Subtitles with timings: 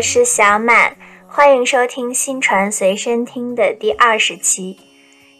[0.00, 0.96] 我是小满，
[1.28, 4.78] 欢迎收听新传随身听的第二十期。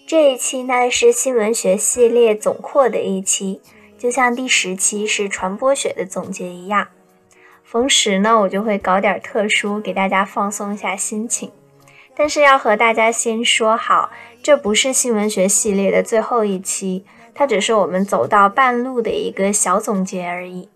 [0.07, 3.63] 这一期呢是新闻学系列总括的一期，
[3.99, 6.89] 就像第十期是传播学的总结一样。
[7.65, 11.51] 逢十呢，我就会搞点特殊，给大家放松一下心情。
[12.15, 14.11] 但是要和大家先说好，
[14.43, 20.69] 这不是新闻学系列的最后一期，它只是我们走到半路的一个小总结而已。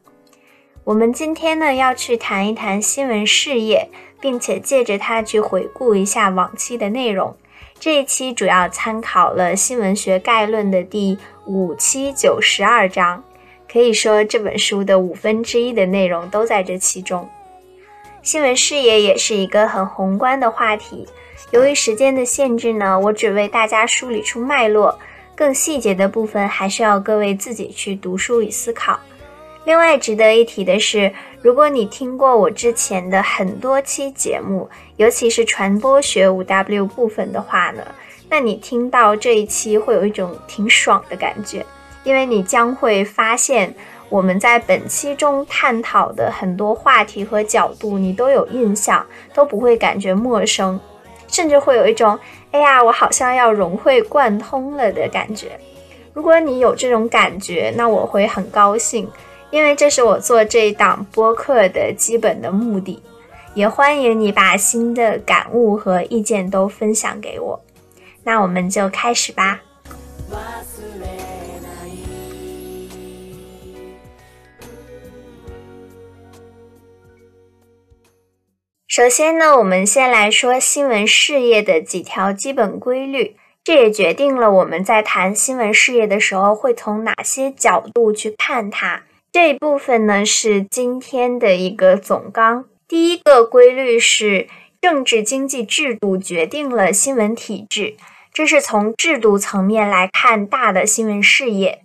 [0.84, 3.88] 我们今天呢要去谈一谈新闻事业，
[4.20, 7.34] 并且借着它去回顾一下往期的内容。
[7.80, 13.24] 这一期主要参考了《新闻学概论》的第五、七、九、十二章。
[13.66, 17.26] 可以说这本书的五分之一的内容都在这其中。
[18.22, 21.08] 新闻事业也是一个很宏观的话题，
[21.50, 24.98] 由于时间的限制呢，我只为大家梳理出脉络，
[25.34, 29.00] 更细节的部分还是要各位自己去读书与思考。
[29.64, 37.82] 另外值得一提的是，如果你听过我之前的很多期节目，尤其是传播学五 W 部分的话呢，
[38.28, 41.64] 那你听到这一期会有一种挺爽的感觉。
[42.02, 43.74] 因为你将会发现，
[44.10, 50.78] 我们在本期中探讨的很多话题和角度，你都有印象，都不会感觉陌生，
[51.26, 52.18] 甚至会有一种
[52.52, 55.58] “哎呀，我好像要融会贯通了”的感觉。
[56.12, 59.10] 如果你有这种感觉，那我会很高兴，
[59.50, 63.02] 因为这是我做这一档播客的基本的目的。
[63.54, 67.64] 也欢迎你把新的感悟和意见都分享给我。
[68.24, 69.60] 那我们就开始吧。
[78.88, 89.02] 首先呢，我们先来说新闻事业的几条基本规律，这也决定了我们在谈新闻事业的时候会从哪些角度去看它。
[89.34, 92.66] 这一部分呢是今天的一个总纲。
[92.86, 94.46] 第一个规律是
[94.80, 97.96] 政治经济制度决定了新闻体制，
[98.32, 101.82] 这是从制度层面来看大的新闻事业。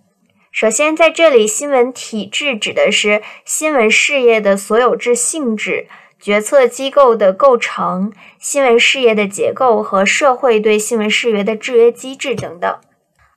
[0.52, 5.88] 首先，在这里，新闻体制指的是新闻事业的所有制性质。
[6.20, 12.78] 决策机构的构成、新闻事业的结构和社会对新闻事业的制约机制等等，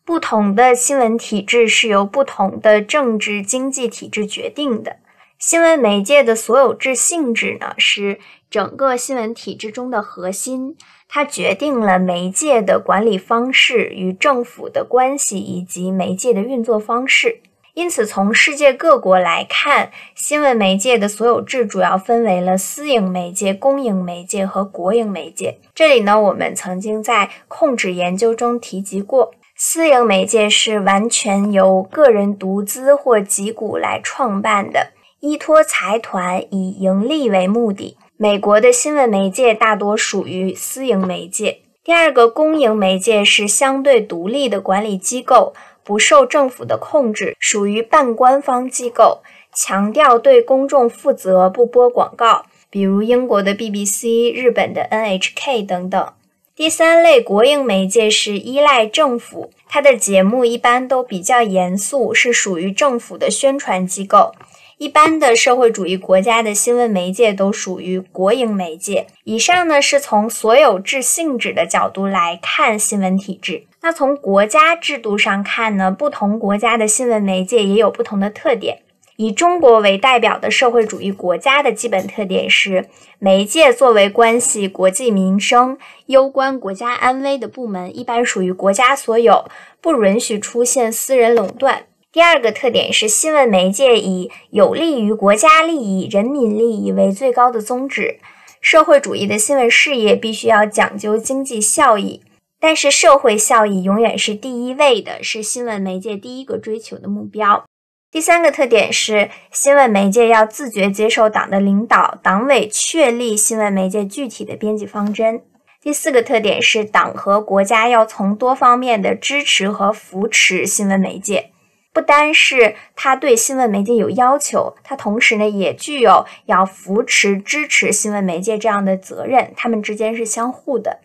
[0.05, 4.97] 不同的新闻体制是由不同的政治经济体制决定的。
[5.39, 8.19] 新闻媒介的所有制性质呢，是
[8.49, 10.75] 整个新闻体制中的核心，
[11.07, 17.41] 它决定了媒介的管理方式与政府的关系以及媒介的运作方式。
[17.73, 25.59] 因此，从世界各国来看，新闻媒介的所有制主要分为了私营媒介、公营媒介和国营媒介。
[25.73, 29.33] 这里呢，我们曾经在控制研究中提及过，
[29.65, 34.91] 私营媒介是完全由个人独资或集股来创办的，
[35.21, 37.95] 依托财团以盈利为目的。
[38.17, 41.61] 美国的新闻媒介大多属于私营媒介。
[41.81, 45.53] 第二个，公营媒介是相对独立的管理机构。
[45.81, 49.21] 不受政府的控制，属于半官方机构，
[49.53, 56.11] 强调对公众负责，不播广告，比如英国的 BBC、日本的 NHK 等等。
[56.55, 64.35] 第三类国营媒介是依赖政府，它的节目一般都比较严肃，是属于政府的宣传机构。
[64.77, 69.07] 一般的社会主义国家的新闻媒介都属于国营媒介。
[69.23, 73.65] 以上呢是从所有制性质的角度来看新闻体制。
[73.81, 78.82] 那从国家制度上看呢，不同国家的新闻媒介也有不同的特点。
[79.17, 89.45] 以中国为代表的社会主义国家的基本特点是，媒介作为关系国计民生、攸关国家安危的部门，一般属于国家所有，
[89.79, 91.85] 不允许出现私人垄断。
[92.11, 98.19] 第二个特点是，新闻媒介以有利于国家利益、人民利益为最高的宗旨。
[98.61, 102.21] 社会主义的新闻事业必须要讲究经济效益，
[102.59, 107.65] 但是社会效益永远是第一位的，是新闻媒介第一个追求的目标。
[108.13, 115.41] 第三个特点是，新闻媒介要自觉接受党的领导，党委确立新闻媒介具体的编辑方针。
[115.81, 121.49] 第四个特点是，党和国家要从多方面的支持和扶持新闻媒介。
[121.91, 130.99] 不单是他对新闻媒介有要求，他同时呢也具有要扶持、支持新闻媒介这样的责任，他们之间是相互的。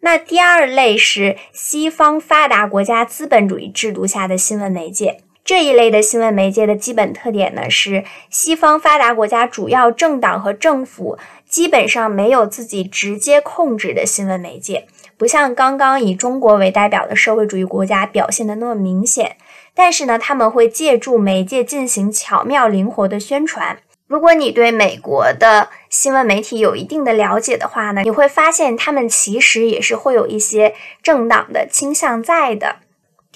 [0.00, 11.16] 那第二类是西方发达国家资本主义制度下的新闻媒介，这一类的新闻媒介的基本特点呢是西方发达国家主要政党和政府
[11.48, 14.86] 基本上没有自己直接控制的新闻媒介。
[15.16, 19.38] 不像刚刚以中国为代表的社会主义国家表现的那么明显，
[19.72, 23.78] 但是呢，他们会借助媒介进行巧妙灵活的宣传。
[24.06, 32.76] 如果你对美国的新闻媒体有一定的了解的话呢，你会发现他们其实也是会有一些政党的倾向在的。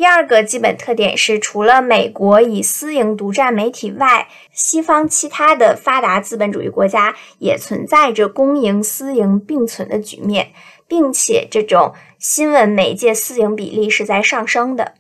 [0.02, 10.50] 第二个基本特点是，除了美国以私营独占媒体外，西方其他的发达资本主义国家也存在着公营私营并存的局面，
[10.88, 14.94] 并且这种新闻媒介私营比例是在上升的。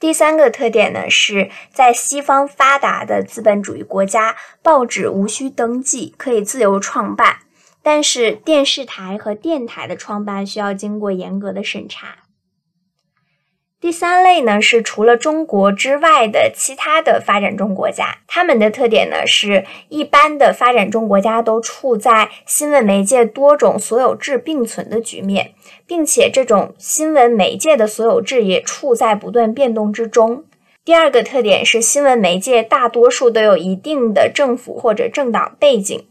[0.00, 7.36] 第三个特点呢，是在西方发达的资本主义国家，报纸无需登记，可以自由创办；
[7.80, 12.25] 但是电视台和电台的创办需要经过严格的审查。
[13.86, 25.52] 第三类呢，是除了中国之外的其他的发展中国家，他们的特点呢，是一般的发展中国家都处在新闻媒介多种所有制并存的局面。
[25.86, 30.42] 并且，这种新闻媒介的所有制也处在不断变动之中。
[30.84, 36.04] 第二个特点是，新闻媒介大多数都有一定的政府或者政党背景。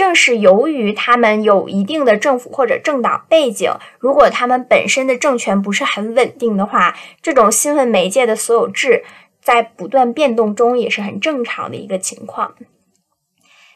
[0.00, 9.04] 正是由于他们有一定的政府或者政党背景，如果他们本身的政权不是很稳定的话，这种新闻媒介的所有制
[9.42, 12.54] 在不断变动中也是很正常的一个情况。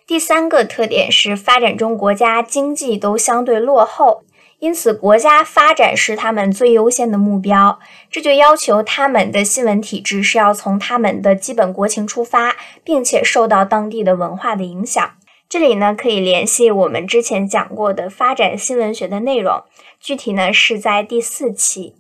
[0.07, 4.25] 第三个特点是，发展中国家经济都相对落后。
[4.61, 7.79] 因此，国家发展是他们最优先的目标，
[8.11, 15.11] 这就要求他们的新闻体制是要从他们的基本国情出发，并且受到当地的文化的影响。
[15.55, 19.63] 这里呢，可以联系我们之前讲过的发展新闻学的内容，
[20.01, 21.95] 具体呢是在第四期。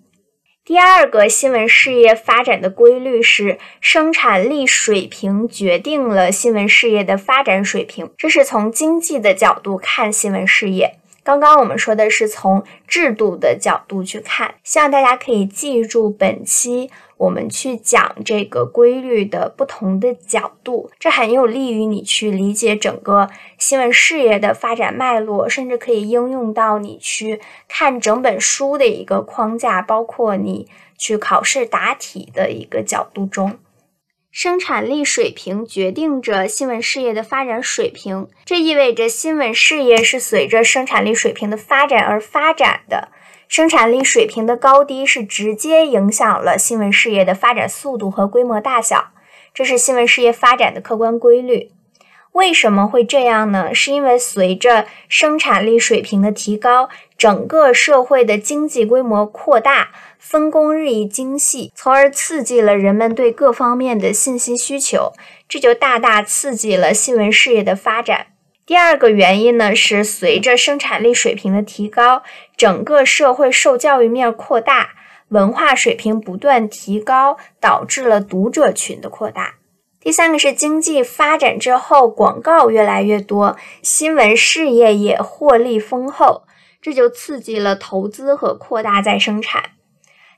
[0.64, 10.96] 第二个新闻事业发展的规律是，生产力水平决定了新闻事业的发展水平，这是从经济的角度看新闻事业。
[11.24, 30.68] 刚刚我们说的是从制度的角度去看，希望大家可以记住本期我们去讲这个规律的不同的角度，这很有利于你去理解整个新闻事业的发展脉络，甚至可以应用到你去看整本书的一个框架，包括你
[30.98, 33.56] 去考试答题的一个角度中。
[34.36, 43.10] 生产力水平决定着新闻事业的发展水平，这意味着新闻事业是随着生产力水平的发展而发展的。
[43.46, 49.12] 生产力水平的高低是直接影响了新闻事业的发展速度和规模大小，
[49.54, 51.70] 这是新闻事业发展的客观规律。
[52.32, 53.72] 为什么会这样呢？
[53.72, 59.90] 是因为随着生产力水平的提高，整个社会的经济规模扩大。
[60.18, 65.12] 分工日益精细，从而刺激了人们对各方面的信息需求，
[65.46, 68.28] 这就大大刺激了新闻事业的发展。
[68.64, 72.22] 第二个原因呢，是随着生产力水平的提高，
[72.56, 74.94] 整个社会受教育面扩大，
[75.28, 79.56] 文化水平不断提高，导致了读者群的扩大。
[80.00, 86.44] 第三个是经济发展之后，广告越来越多，新闻事业也获利丰厚，
[86.84, 89.70] 这就刺激了投资和扩大再生产。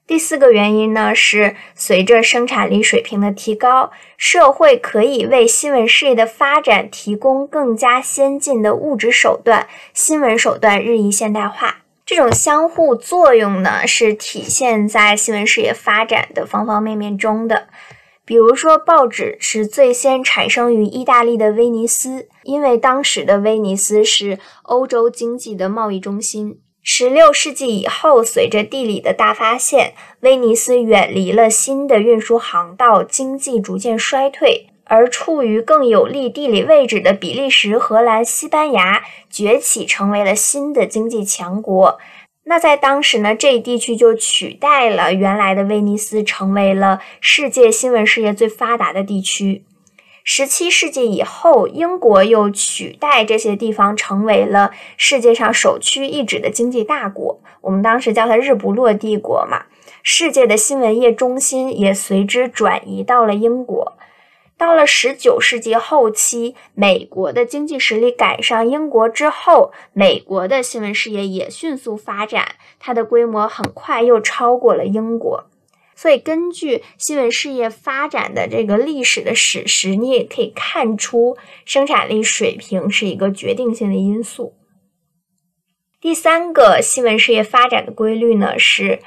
[0.07, 11.79] 第四个原因呢，是随着生产力水平的提高，社会可以为新闻事业的发展提供更加先进的物质手段，新闻手段日益现代化。
[12.05, 17.67] 这种相互作用呢，是体现在新闻事业发展的方方面面中的。
[18.25, 26.61] 比如说，报纸是最先产生于意大利的威尼斯，因为当时的威尼斯是欧洲经济的贸易中心。
[26.83, 34.69] 十六世纪以后，随着地理的大发现，威尼斯远离了新的运输航道，经济逐渐衰退。
[34.89, 41.99] 而处于更有利地理位置的比利时、荷兰、西班牙崛起，成为了新的经济强国。
[42.45, 49.65] 那在当时呢，这一地区就取代了原来的威尼斯，成为了世界新闻事业最发达的地区。
[50.29, 57.41] 十七世纪以后，英国又取代这些地方，成为了世界上首屈一指的经济大国。
[57.61, 59.67] 我们当时叫它“日不落帝国”嘛。
[60.03, 63.97] 世界的新闻业中心也随之转移到了英国。
[64.59, 75.47] 到了十九世纪后期，美国的经济实力赶上英国之后，美国的新闻事业也迅速发展，它的规模很快又超过了英国。
[75.99, 84.53] 所以，根据新闻事业发展的这个历史的史实，你也可以看出生产力水平是一个决定性的因素。
[85.99, 89.01] 第三个新闻事业发展的规律呢，是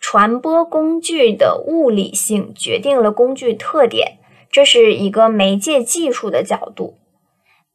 [0.00, 4.18] 传播工具的物理性决定了工具特点，
[4.50, 6.98] 这是一个媒介技术的角度。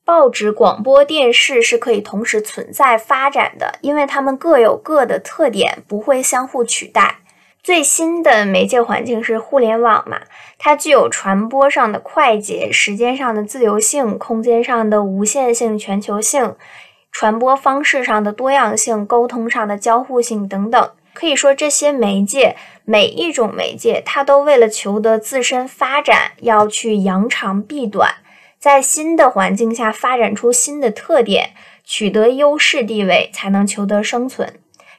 [0.04, 7.20] 报纸、广播电视是可以同时存在发展的，因为它们各有各的特点，不会相互取代。
[7.68, 10.22] 最新的媒介环境是互联网嘛，
[10.58, 16.56] 它具有传播上的快捷、时间上的自由性、空间上的无限性、全球性、
[17.12, 20.90] 传播方式上的多样性、沟通上的交互性等等。
[21.14, 22.56] 可以说，这些媒介
[22.86, 28.10] 每一种媒介，它都为了求得自身发展，要去扬长避短，
[28.58, 31.50] 在新的环境下发展出新的特点，
[31.84, 34.54] 取得优势地位，才能求得生存。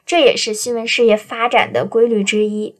[0.09, 2.73] 这也是新闻事业发展的规律之一，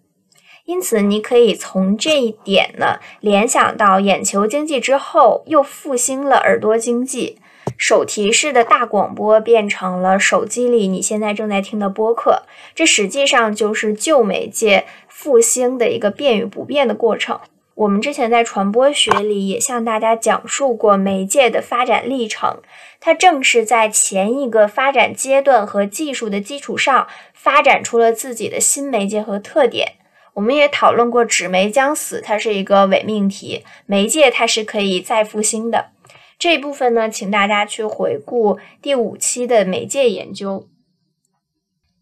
[0.66, 7.38] 因此你可以从这一点呢联想到眼球经济之后又复兴了耳朵经济，
[7.78, 17.40] 手提式的大广播变成了手机里你现在正在听的播客，这实际上就是旧媒介复兴的一个变与不变的过程。
[17.80, 22.58] 我们之前在传播学里也向大家讲述过媒介的发展历程，
[23.00, 29.94] 它正是在前一个发展阶段和技术的基础上，发展出了自己的新媒介和特点。
[30.34, 35.92] 我们也讨论过纸媒将死，它是一个伪命题，媒介它是可以再复兴的。
[36.38, 40.68] 这一部分呢，请大家去回顾第五期的媒介研究。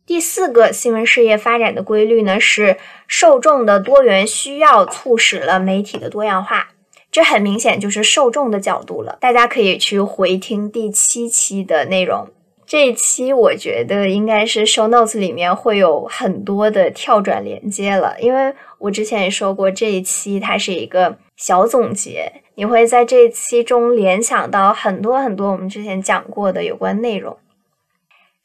[0.08, 2.78] 第四个新闻事业发展的规律呢，是
[3.10, 6.70] 受众的多元需要促使了媒体的多样化。
[7.12, 9.18] 这很明显就是受众的角度了。
[9.20, 12.30] 大家可以去回听第七期的内容。
[12.66, 27.38] 这一期我觉得应该是 show notes 里面会有很多的跳转连接了，因为我之前也说过，这一期它是一个小总结，你会在这一期中联想到很多很多我们之前讲过的有关内容。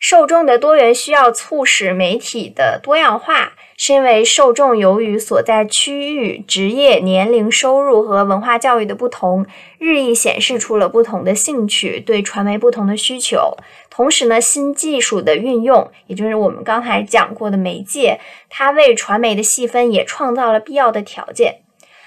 [0.02, 9.46] 受众的多元需要促使媒体的多样化，是因为受众由于所在区域、职业、年龄、收入和文化教育的不同，
[9.78, 13.56] 日益显示出了不同的兴趣，对传媒不同的需求。
[13.90, 18.18] 同时呢，新技术的运用，也就是我们刚才讲过的媒介，
[18.50, 21.60] 它为传媒的细分也创造了必要的条件。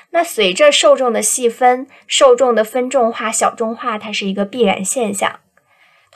[0.10, 5.40] 那随着受众的细分，受众的分众化、小众化，它是一个必然现象。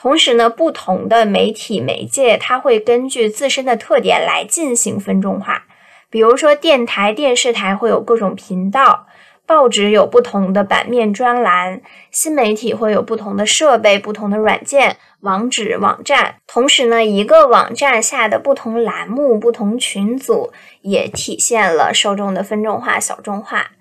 [0.00, 5.64] 同时呢，不同的媒体媒介，它会根据自身的特点来进行分众化。
[6.08, 9.06] 比如说，电台、电视台会有各种频道，
[9.44, 16.36] 报纸有不同的版面专栏，新媒体会有不同的设备、不同的软件、网址、网站。
[16.46, 23.72] 同时呢，一个网站下的不同栏目、不同群组，也体现了受众的分众化、小众化。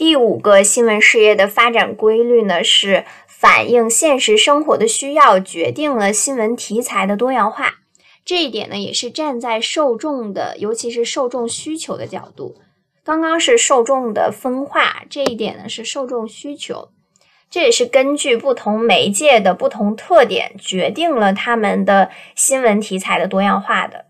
[0.00, 3.04] 第五个新闻事业的发展规律呢是。
[3.26, 7.74] 反映现实生活的需要，决定了新闻题材的多样化。
[8.24, 12.56] 这一点呢，也是站在受众的，尤其是受众需求的角度。
[13.04, 16.88] 刚刚是受众的分化，这一点呢是受众需求。
[17.50, 24.06] 这也是根据不同媒介的不同特点，决定了他们的新闻题材的多样化的。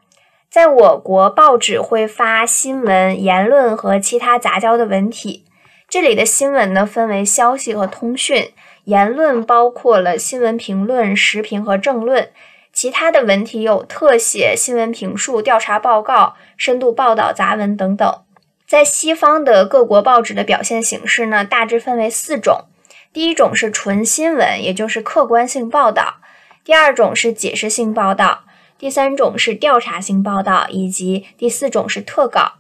[0.49, 5.45] 在我国，报纸会发新闻、言论和其他杂交的文体。
[5.91, 8.53] 这里的新闻呢，分为消息和通讯。
[8.85, 12.31] 言论包括了新闻评论、时评和政论，
[12.73, 18.23] 其他的文体有特写、新闻评述、调查报告、深度报道、杂文等等。
[18.69, 22.67] 在西方的各国报纸的表现形式呢，大致分为四种：
[23.13, 26.21] 第一种是纯新闻，也就是客观性报道；
[26.65, 28.45] 第二种是解释性报道；
[28.79, 32.60] 第三种是调查性报道，以及第四种是特稿。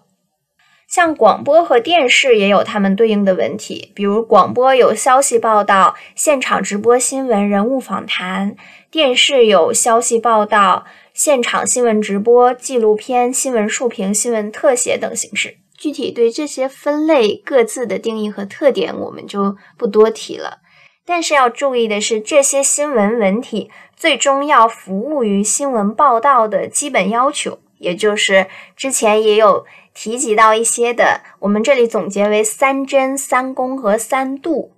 [0.91, 8.57] 像广播和电视也有他们对应的文体，比如广播有消息报道、现场直播新闻、人物访谈；
[8.91, 15.59] 电视有消息报道、现场新闻直播、纪录片、新闻竖屏、新闻特写等形式。
[15.79, 20.59] 具体对这些分类各自的定义和特点，我们就不多提了。
[21.07, 29.65] 但是要注意的是，这些新闻文体最终要服务于新闻报道的基本要求，也就是之前也有。
[30.03, 34.73] 提及到一些的，我们这里总结为三真、三公和三度。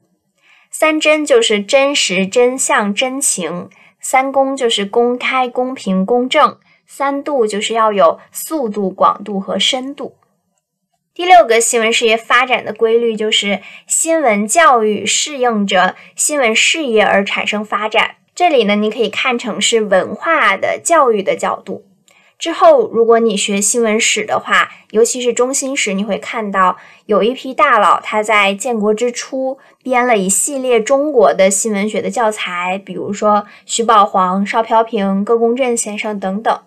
[0.69, 3.69] 三真就是真实、真相、真情；
[4.01, 10.17] 三公就是公开、公平、公正；三度就是要有速度、广度和深度。
[11.15, 18.17] 第六个新闻事业发展的规律就是新闻教育适应着新闻事业而产生发展。
[18.35, 21.85] 这里呢，你可以看成是文化的教育的角度。
[22.43, 36.61] 之后，如果你学新闻史的话，尤其是中心史，你会看到有一批大佬他在建国之初编了一系列中国的新闻学的教材，比如说徐宝煌、邵飘萍、葛公振先生等等。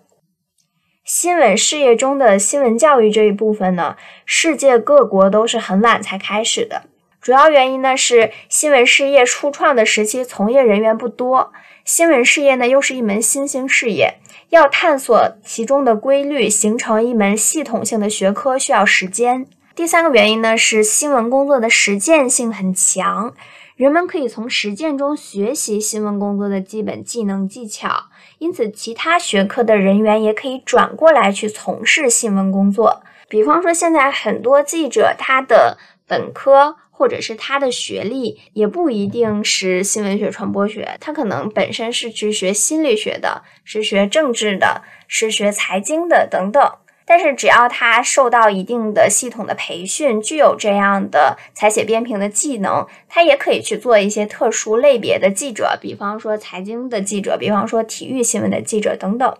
[1.04, 6.84] 新闻事业中的新闻教育这一部分呢，世界各国都是很晚才开始的。
[7.20, 11.52] 主要原因呢是新闻事业初创的时期从业人员不多。
[11.84, 14.14] 新闻事业呢又是一门新兴事业，
[14.50, 19.46] 要探索其中的规律，形成一门系统性的学科需要时间。
[19.74, 23.34] 第三个原因呢是新闻工作的实践性很强。
[23.76, 28.04] 人们可以从实践中学习新闻工作的基本技能技巧，
[28.38, 33.02] 因此其他学科的人员也可以转过来去从事新闻工作。
[33.28, 35.76] 比方说，现在很多记者他的
[36.06, 46.72] 本科或者是他的学历也不一定是新闻学、传播学，他可能本身是去学心理学的，是学政治的，是学财经的等等。
[47.04, 59.36] 但是只要他受到一定的系统的培训，具有这样的采写编评的技能，他也可以去做一些特殊类别的记者，比方说财经的记者，比方说体育新闻的记者等等。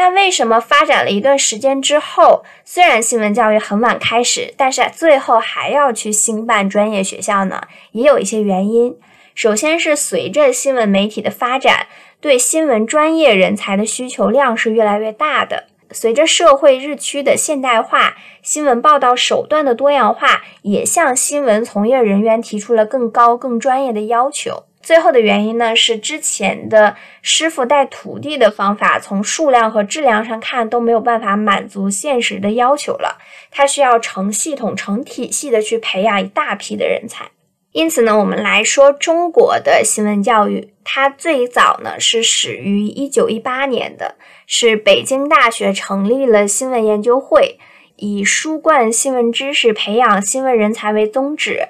[0.00, 7.64] 那为什么发展了一段时间之后，虽然新闻教育很晚开始，但是最后还要去兴办专业学校呢？
[7.92, 8.96] 也有一些原因。
[9.34, 11.86] 首先是随着新闻媒体的发展，
[12.18, 15.64] 对新闻专业人才的需求量是越来越大的。
[15.90, 24.64] 随着社会日趋的现代化，新闻报道手段的多样化，也向新闻从业人员提出了更高、更专业的要求。
[24.82, 33.18] 最后的原因呢，是之前的师傅带徒弟的方法，从数量和质量上看都没有办法满足现实的要求了。
[33.50, 37.26] 它需要成系统、成体系的去培养一大批的人才。
[37.72, 47.58] 因此呢，我们来说中国的新闻教育，它最早呢是始于一九一八年的，是北京大学成立了新闻研究会，
[47.96, 51.68] 以输灌新闻知识、培养新闻人才为宗旨。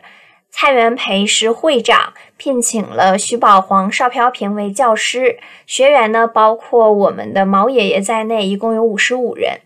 [0.51, 9.61] 蔡元培是会长，聘请了徐宝煌、邵飘萍为教师，学员呢包括我们的毛爷爷在内，一共有五十五人。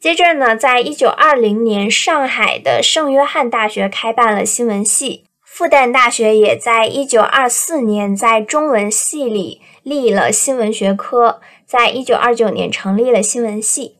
[0.00, 5.24] 接着呢，在一九二零年，上海的圣约翰大学开办了新闻系。
[5.42, 13.96] 复旦大学也在一九二四年在中文系里立了新闻学科，在一九二九年成立了新闻系。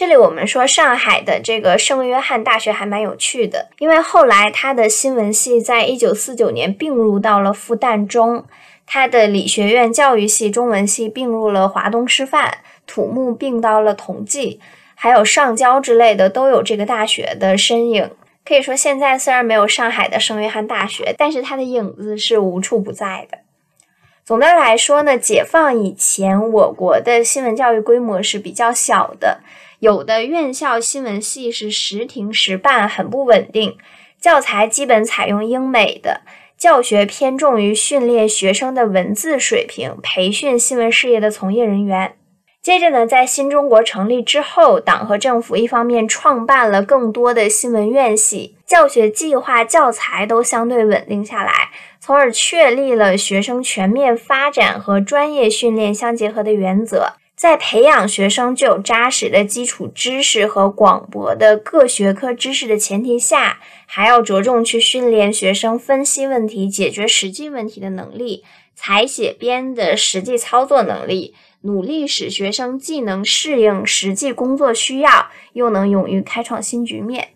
[0.00, 8.46] 这里我们说上海的这个圣约翰大学还蛮有趣的，因为后来它的新闻系在一九四九年并入到了复旦中，
[8.86, 14.58] 它的理学院教育系中文系并入了华东师范，土木并到了同济，
[14.94, 18.10] 还有上交之类的都有这个大学的身影。
[18.42, 23.40] 可以说，现在虽然没有上海的圣约翰大学，但是它的影子是无处不在的。
[24.24, 29.40] 总的来说呢，解放以前，我国的新闻教育规模是比较小的，
[29.80, 33.78] 有的院校新闻系是时停时办，很不稳定，
[34.20, 36.20] 教材基本采用英美的，
[36.58, 42.14] 教学偏重于训练学生的文字水平，培训新闻事业的从业人员。
[42.62, 57.14] 接着呢，在新中国成立之后，党和政府一方面创办了更多的新闻院系，教学计划、教材都相对稳定下来，从而确立了学生全面发展和专业训练相结合的原则。
[57.40, 71.34] 在培养学生具有扎实的基础知识和广博的各学科知识的前提下，还要着重去训练学生分析问题、解决实际问题的能力，采写编的实际操作能力。
[71.62, 77.28] 努力使学生既能适应实际工作需要，又能勇于开创新局面。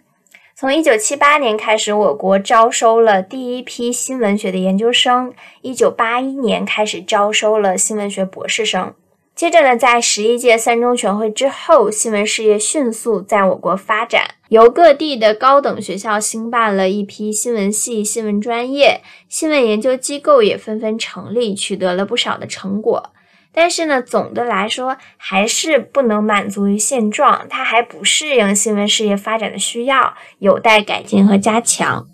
[0.55, 5.33] 从一九七八年开始，我国招收了第一批新闻学的研究生。
[5.62, 8.93] 一九八一年开始招收了新闻学博士生。
[9.35, 23.11] 接着呢，在十一届三中全会之后，新闻事业迅速在我国发展，由各地的高等学校兴办了一批新闻系、新闻专业，新闻研究机构也纷纷成立，取得了不少的成果。
[23.53, 32.07] 但是呢，总的来说还是不能满足于现状，它还不适应新闻事业发展的需要，有待改进和加强。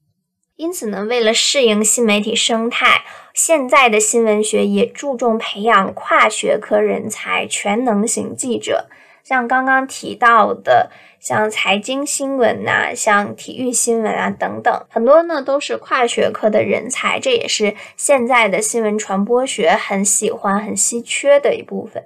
[0.56, 3.04] 因此呢，为了适应新媒体生态，
[3.42, 8.84] 现在的新闻学也注重培养跨学科人才、全能型记者。
[9.24, 22.04] 像刚刚提到的，像财经新闻呐，像体育新闻啊等等，很多呢都是跨学科的人才，这也是现在的新闻传播学很喜欢、很稀缺的一部分。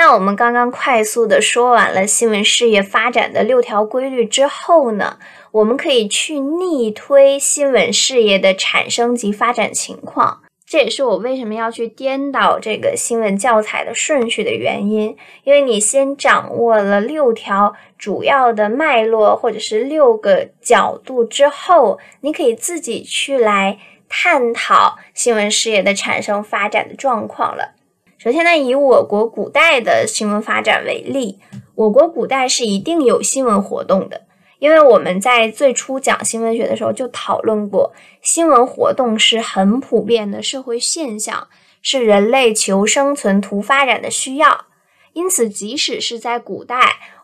[0.00, 5.18] 那我们刚刚快速的说完了新闻事业发展的六条规律之后呢？
[5.50, 15.14] 我们可以去逆推新闻事业的产生及发展情况，这也是我为什么要去颠倒这个新闻教材的顺序的原因。
[15.44, 27.74] 因为你先掌握了六条主要的脉络，或者是六个角度之后，你可以自己去来探讨新闻事业的产生发展的状况了。
[28.22, 31.38] 首先呢，以我国古代的新闻发展为例。
[31.74, 34.26] 我国古代是一定有新闻活动的，
[34.58, 41.48] 因为我们在最初讲新闻学的时候就讨论过，新闻活动是很普遍的社会现象，
[41.80, 44.66] 是人类求生存、图发展的需要。
[45.14, 46.76] 因此，即使是在古代，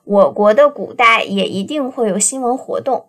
[0.05, 3.09] 我国的古代也一定会有新闻活动。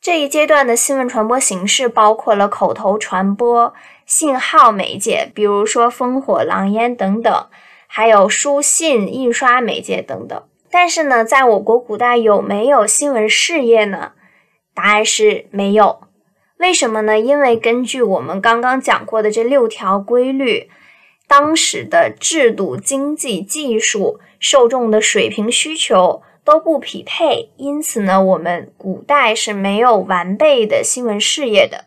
[0.00, 3.72] 这一阶段的新闻传播形式包括了口头传播、
[4.06, 7.46] 信号媒介，比如说烽火狼烟等等，
[7.86, 10.42] 还有书信、印刷媒介等等。
[10.70, 14.12] 但是呢，在我国古代有没有新闻事业呢？
[14.74, 16.00] 答案是没有。
[16.58, 17.18] 为什么呢？
[17.18, 20.68] 因为根据我们刚刚讲过的这六条规律，
[21.26, 26.22] 当时的制度、经济、技术、受众的水平需求。
[26.46, 31.86] 都不匹配，因此呢，我们古代是没有完备的新闻事业的。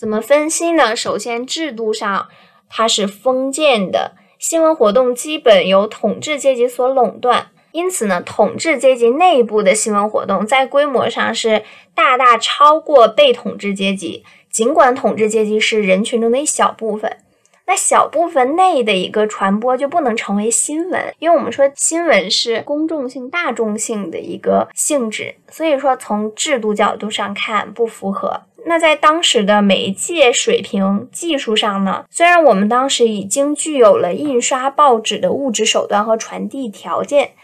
[0.00, 0.96] 怎么分析呢？
[0.96, 2.28] 首先，制度上
[2.70, 17.18] 它是封建的，新闻活动基本由统治阶级所垄断，因此呢，统治阶级内部的新闻活动在规模上是大大超过被统治阶级，尽管统治阶级是人群中的一小部分。
[17.70, 28.40] 那小部分内的一个传播就不能成为新闻，因为我们说新闻是公众性、大众性的一个性质，所以说从制度角度上看不符合。
[28.66, 32.04] 那在当时的媒介水平、技术上呢？
[32.10, 37.34] 虽然我们当时已经具有了印刷报纸的物质手段和传递条件，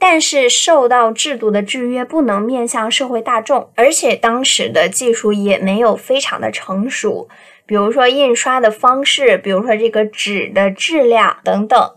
[0.00, 7.28] 但是受到制度的制约，不能面向社会大众，而且当时的技术也没有非常的成熟。
[7.66, 11.90] 比如说印刷的方式，比如说这个纸的质量等等。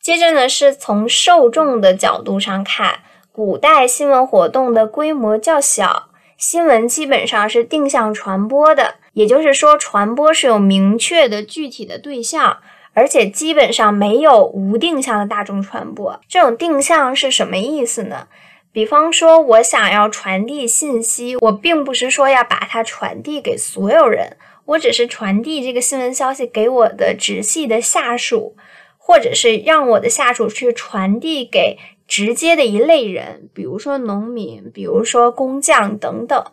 [0.00, 3.00] 接着呢，是从受众的角度上看，
[3.30, 12.58] 古代新闻活动的规模较小，新闻基本上是定向传播的，也就是说，传播是有明确的具体的对象，
[12.94, 16.20] 而且基本上没有无定向的大众传播。
[16.28, 18.26] 这种定向是什么意思呢？
[18.72, 24.36] 比方说，我想要传递信息，我并不是说要把它传递给所有人。
[24.64, 28.56] 我只是传递这个新闻消息给我的直系的下属，
[28.96, 36.44] 或者是让我的下属去传递给直接的一类人，比如说农民，比如说工匠等等。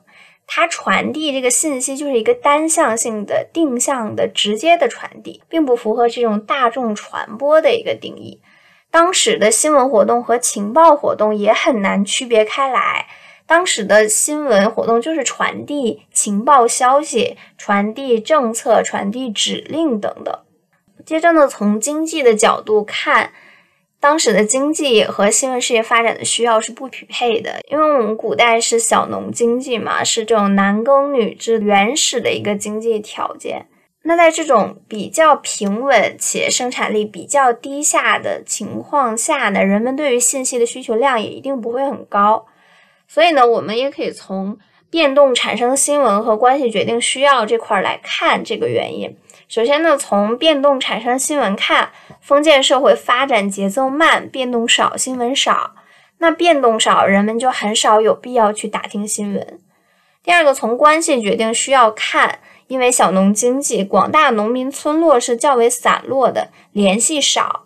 [0.51, 8.41] 他传递这个信息就是一个单向性的、定向的、直接的传递，并不符合这种大众传播的一个定义。
[8.89, 13.05] 当时的新闻活动和情报活动也很难区别开来。
[13.49, 20.31] 当时的新闻活动就是传递情报消息、传递政策、传递指令等等。
[21.03, 23.31] 接着呢，从经济的角度看，
[23.99, 33.65] 当时的经济和新闻事业发展的需要是不匹配的，因为我们古代是小农经济嘛，是这种男耕女织原始的一个经济条件。
[34.03, 42.45] 那在这种比较平稳且生产力比较低下的情况下呢，人们对于信息的需求量也一定不会很高。
[43.09, 44.57] 所以呢，我们也可以从
[44.91, 49.17] 变动产生新闻和关系决定需要这块来看这个原因。
[49.47, 51.89] 首先呢，从变动产生新闻看，
[52.21, 55.73] 封建社会发展节奏慢，变动少，新闻少。
[56.19, 59.59] 那变动少，人们就很少有必要去打听新闻。
[60.21, 67.63] 第二个，从关系决定需要看，因为小农经济，广大农民村落是较为散落的，联系少，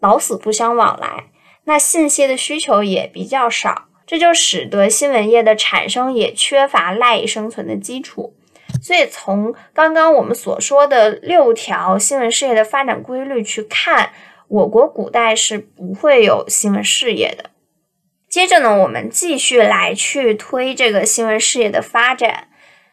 [0.00, 1.24] 老死不相往来，
[1.64, 3.86] 那信息的需求也比较少。
[4.06, 8.34] 这就使得新闻业的产生也缺乏赖以生存的基础，
[8.80, 14.12] 所以从刚刚我们所说的六条新闻事业的发展规律去看，
[14.46, 17.50] 我国古代是不会有新闻事业的。
[18.28, 22.48] 接着呢，我们继续来去推这个新闻事业的发展。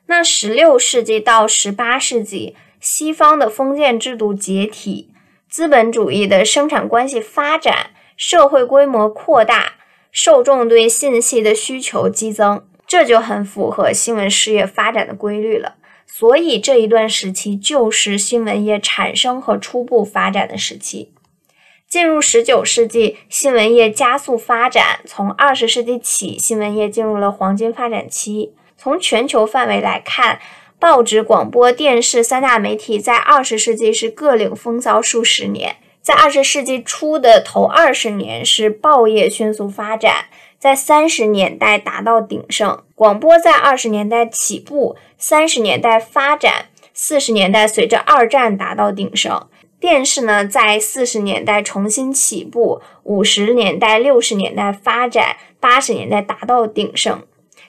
[0.08, 5.12] 那十六世纪到十八世纪，西方的封建制度解体，
[5.47, 9.73] 资本主义的生产关系发展，社会规模扩大。
[10.13, 15.76] 受众对信息的需求激增，这就很符合新闻事业发展的规律了。
[16.06, 21.12] 所以这一段时期就是新闻业产生和初步发展的时期。
[21.89, 24.99] 进入十九世纪，新闻业加速发展。
[25.06, 28.54] 从二十世纪起，新闻业进入了黄金发展期。
[28.78, 30.39] 从全球范围来看，
[30.80, 35.78] 报纸、广播电视三大媒体在二十世纪是各领风骚数十年。
[36.04, 40.26] 在二十世纪初的头二十年，是报业迅速发展，
[40.60, 42.84] 在三十年代达到鼎盛。
[42.94, 49.48] 广播在二十年代起步，三十年代发展，四十年代随着二战达到鼎盛。
[49.80, 57.22] 电视呢，在四十年代重新起步，五十年代、六十年代发展，八十年代达到鼎盛。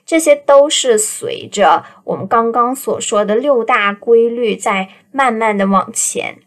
[0.04, 6.40] 这些都是随着我们刚刚所说的六大规律在慢慢的往前。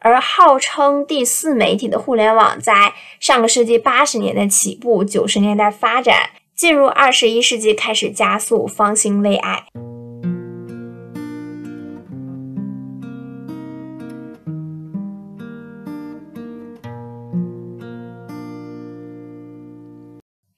[0.00, 9.64] 而号称第四媒体的互联网，在上个世纪八十年代起步，九十年代发展，进入二十一世纪开始加速，方兴未艾。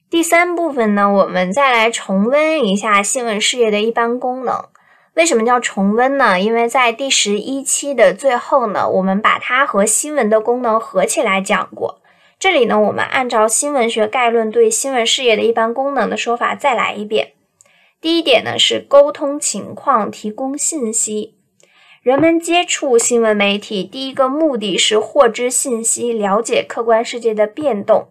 [0.09, 4.70] 第三部分呢，我们再来重温一下新闻事业的一般功能。
[5.15, 6.39] 为什么叫重温呢？
[6.39, 12.01] 因为在第十一期的最后呢，我们把它和新闻的功能合起来讲过。
[12.39, 17.33] 这里呢，我们按照新闻学概论对新闻事业的一般功能的说法再来一遍。
[17.99, 21.35] 第一点呢是沟通情况，提供信息。
[22.01, 28.07] 人们接触新闻媒体，第一个目的是获知信息，了解客观世界的变动。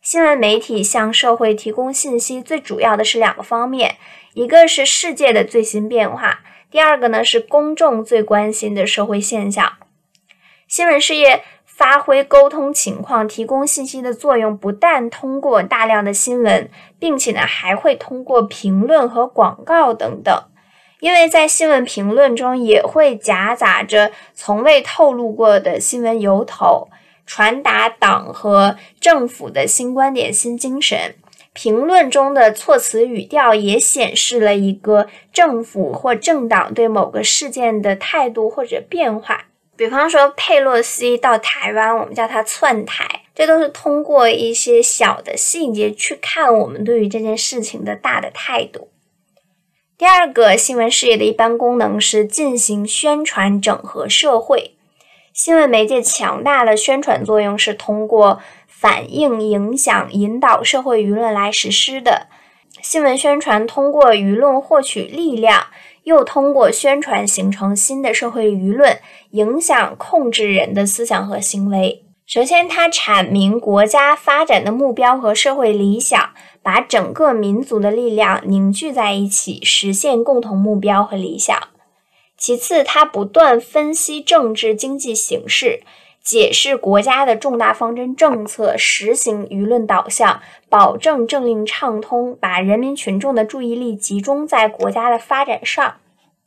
[0.00, 3.96] 新闻媒体向社会提供信息，最主要的是两个方面，
[4.34, 6.40] 一个是世界的最新变化，
[6.70, 9.74] 第二个呢是公众最关心的社会现象。
[10.66, 20.42] 新闻事业发挥沟通情况、提供信息的作用，不但通过大量的新闻，并且呢还会通过评论和广告等等，
[21.00, 26.88] 因为在新闻评论中也会夹杂着从未透露过的新闻由头。
[27.24, 31.14] 传达党和政府的新观点、新精神。
[31.54, 39.46] 评论中的措辞语调也显示了一个政府或政党对某个事件的态度或者变化。
[39.76, 48.88] 比方说，佩洛西到台湾，我们叫它窜台，这都是通过一些小的细节去看我们对于这件事情的大的态度。
[49.98, 54.74] 第二个新闻事业的一般功能是进行宣传、整合社会。
[55.32, 58.40] 新闻媒介强大的宣传作用是通过
[58.82, 62.26] 反映、影响、引导社会舆论来实施的。
[62.80, 65.66] 新闻宣传通过舆论获取力量，
[66.02, 68.98] 又通过宣传形成新的社会舆论，
[69.30, 72.02] 影响控制人的思想和行为。
[72.26, 81.56] 首先，它阐明国家发展的目标和社会理想，把整个民族的力量凝聚在一起，实现共同目标和理想。
[82.36, 85.84] 其次，他不断分析政治经济形势，
[86.22, 95.96] 解释国家的重大方针政策，实行舆论导向，保证政令畅通，把人民群众的注意力集中在国家的发展上。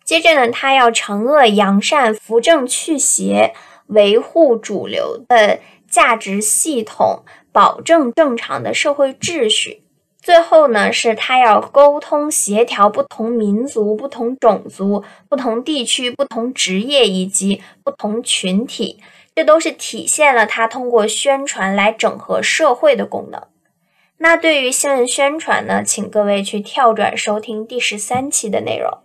[0.04, 3.54] 接着呢，他要惩恶扬善，扶正祛邪，
[3.88, 5.60] 维护主流的
[5.90, 9.82] 价值系统，保证正常的社会秩序。
[10.22, 19.00] 最后呢，是他要沟通协调不同民族、不同种族、不同地区、不同职业以及不同群体，
[19.36, 23.44] 这都是体现了它通过宣传来整合社会的功能。
[24.18, 29.00] 那对于新闻宣传呢，请各位去跳转收听第十三期的内容。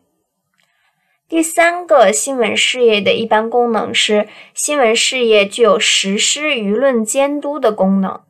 [1.29, 8.21] 第三个新闻事业的一般功能是，新闻事业具有实施舆论监督的功能。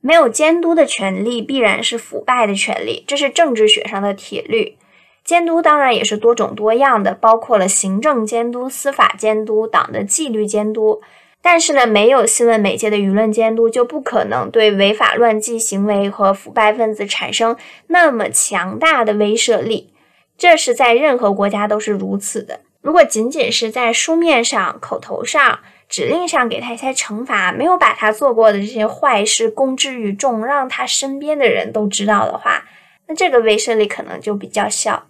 [0.00, 4.78] 没有监督的权利，必然是腐败的权利，这是政治学上的铁律。
[5.24, 11.02] 监督当然也是多种多样的，包括了行政监督、司法监督、党的纪律监督。
[11.42, 19.92] 但是呢，没有新闻媒介的舆论监督，就不可能对违法乱纪行为和腐败分子产生那么强大的威慑力。
[20.36, 22.60] 这是在任何国家都是如此的。
[22.82, 32.64] 如果仅仅是在书面上、口头上，指令上给他一些惩罚，没有把他做过的这些坏事公之于众，让他身边的人都知道的话，
[33.06, 35.06] 那这个威慑力可能就比较小。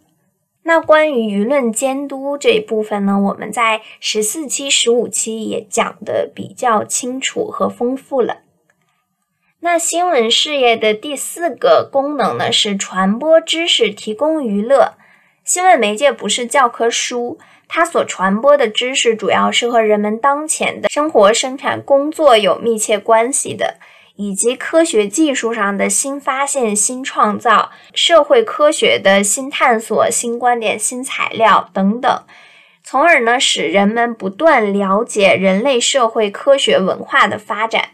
[0.62, 8.38] 那关于舆论监督这一部分呢，我们在十四期、十五期也讲的比较清楚和丰富了。
[9.61, 14.94] 那新闻事业的第四个功能呢，是传播知识、提供娱乐。
[15.44, 17.38] 新闻媒介不是教科书。
[17.73, 23.77] 它所传播的知识主要是和人们当前的生活、生产、工作有密切关系的，
[24.20, 32.22] 以及科学技术上的新发现、新创造、社会科学的新探索、新观点、新材料等等，
[32.85, 37.92] 从而呢使人们不断了解人类社会科学文化的发展。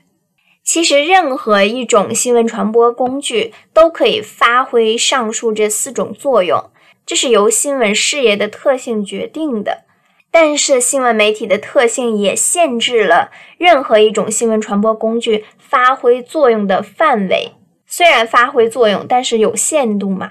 [0.65, 6.71] 其实，任何一种新闻传播工具都可以发挥上述这四种作用。
[7.07, 9.85] 这是由新闻事业的特性决定的，
[10.33, 17.53] 但是新闻媒体的特性也限制了任何一种新闻传播工具发挥作用的范围。
[17.87, 20.31] 虽然发挥作用，但是有限度嘛。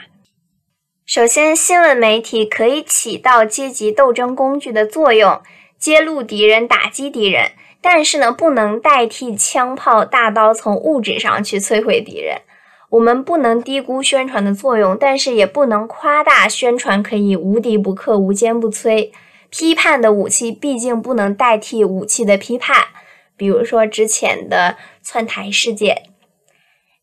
[1.06, 5.42] 首先，新闻媒体可以起到阶级斗争工具的作用，
[5.78, 12.42] 揭露敌人，打击敌人，但是呢，不能代替枪炮、大刀从物质上去摧毁敌人。
[12.90, 19.12] 我们不能低估宣传的作用，但是也不能夸大宣传可以无敌不克、无坚不摧。
[19.50, 22.76] 批判的武器毕竟不能代替武器的批判，
[23.38, 26.10] 比如说之前的窜台事件。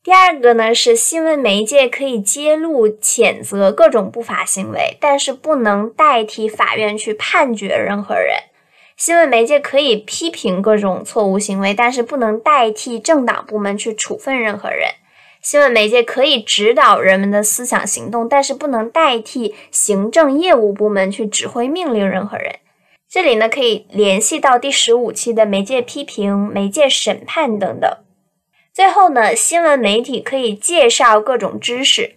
[0.03, 8.37] 第二个呢是新闻媒介可以揭露、谴责各种不法行为，但是不能代替法院去判决任何人。
[8.97, 14.89] 新闻媒介可以批评各种错误行为，但是不能代替政党部门去处分任何人。
[15.41, 22.57] 新闻媒介可以指导人们的思想行动，但是不能代替行政业务部门去指挥命令任何人。
[23.13, 27.99] 这里呢，可以联系到第十五期的媒介批评、媒介审判等等。
[28.73, 32.15] 最后呢，新闻媒体可以介绍各种知识，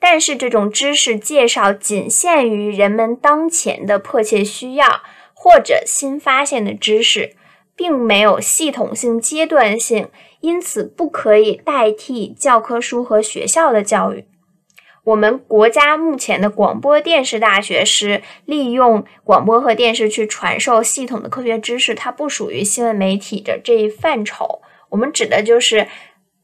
[0.00, 5.02] 但是这种知识介绍仅限于人们当前的迫切需要
[5.34, 7.34] 或者新发现的知识，
[7.76, 10.08] 并没有系统性、阶段性。
[10.40, 14.24] 因此，不可以代替教科书和学校的教育。
[15.08, 24.60] 我们国家目前的广播电视大学是利用广播和电视去传授系统的科学知识，它不属于新闻媒体的这一范畴。
[24.90, 25.88] 我们指的就是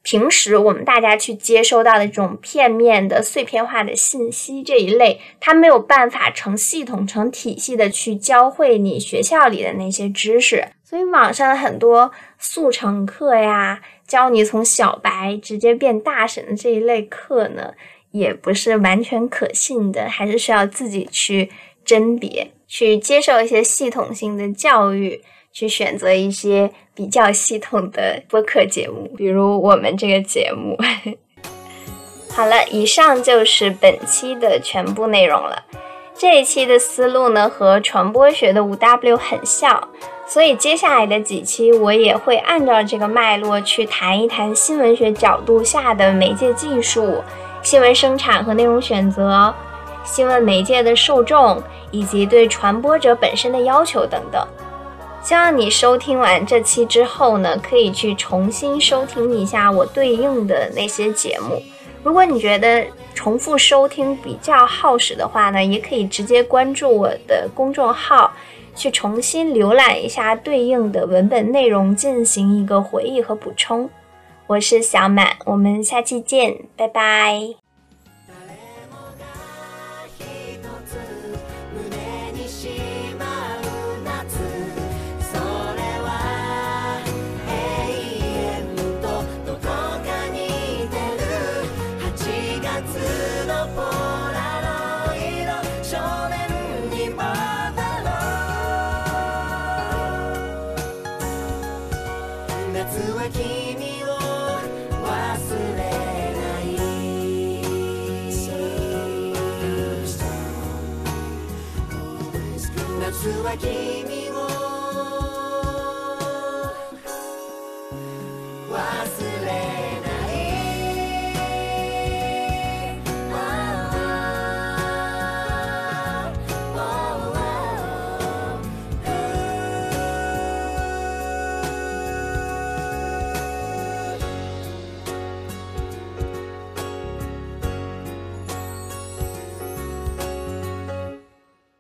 [0.03, 10.69] 平时我们大家去接收到的这种片面的、碎片化的信息这一类，它没有办法成系统、成体系的去教会你学校里的那些知识。
[10.83, 17.75] 所以网上的很多速成课呀，教你从小白直接变大神的这一类课呢，
[18.15, 21.51] 也不是完全可信的，还是需要自己去
[21.85, 25.21] 甄别，去接受一些系统性的教育，
[25.53, 30.79] 去选择一些比较系统的播客节目，比如我们这个节目。
[32.31, 35.65] 好了，以上就是本期的全部内容了。
[36.17, 39.89] 这一期的思路呢，和传播学的五 W 很像。
[40.27, 47.23] 所以接下来的几期，我也会按照这个脉络去谈一谈新闻学角度下的媒介技术、
[47.65, 49.53] 新闻生产和内容选择、
[50.05, 54.47] 新闻媒介的受众以及对传播者本身的要求等等。
[55.23, 61.61] 希望你收听完这期之后呢，可以去重新收听一下我对应的那些节目。
[62.03, 68.31] 如果你觉得重复收听比较耗时的话呢，也可以直接关注我的公众号。
[68.77, 73.89] 去重新浏览一下对应的文本内容，进行一个回忆和补充。
[74.55, 77.64] 我是小满，我们下期见，拜拜。